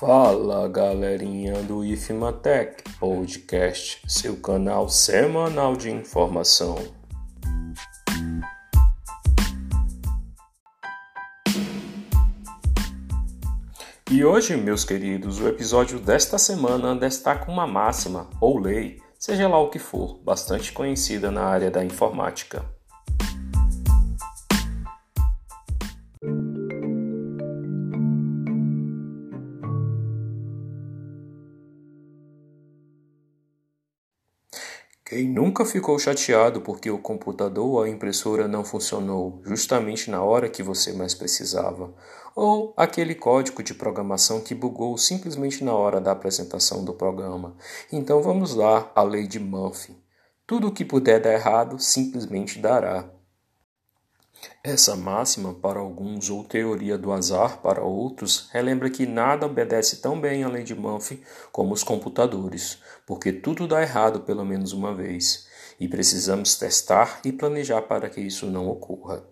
[0.00, 6.78] Fala galerinha do IFMATEC Podcast, seu canal semanal de informação.
[14.10, 19.58] E hoje, meus queridos, o episódio desta semana destaca uma máxima ou lei, seja lá
[19.58, 22.64] o que for, bastante conhecida na área da informática.
[35.10, 40.48] Quem nunca ficou chateado porque o computador ou a impressora não funcionou justamente na hora
[40.48, 41.92] que você mais precisava?
[42.32, 47.56] Ou aquele código de programação que bugou simplesmente na hora da apresentação do programa?
[47.90, 49.96] Então vamos lá, a lei de Murphy.
[50.46, 53.10] Tudo o que puder dar errado simplesmente dará.
[54.62, 60.20] Essa máxima para alguns ou teoria do azar para outros relembra que nada obedece tão
[60.20, 64.94] bem à lei de Murphy como os computadores, porque tudo dá errado pelo menos uma
[64.94, 65.46] vez,
[65.78, 69.29] e precisamos testar e planejar para que isso não ocorra.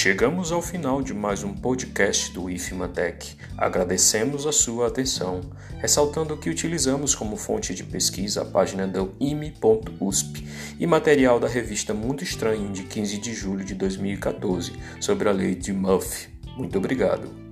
[0.00, 3.36] Chegamos ao final de mais um podcast do IFMATEC.
[3.54, 5.42] Agradecemos a sua atenção,
[5.76, 10.42] ressaltando que utilizamos como fonte de pesquisa a página do ime.usp
[10.78, 15.54] e material da revista Mundo Estranho de 15 de julho de 2014 sobre a lei
[15.54, 16.30] de Murphy.
[16.56, 17.49] Muito obrigado.